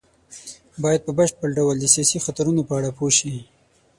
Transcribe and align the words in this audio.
بايد 0.83 1.01
په 1.05 1.11
بشپړ 1.17 1.49
ډول 1.57 1.75
د 1.79 1.85
سياسي 1.93 2.19
خطرونو 2.25 2.61
په 2.67 2.73
اړه 2.79 2.89
پوه 2.97 3.11
شي. 3.17 3.35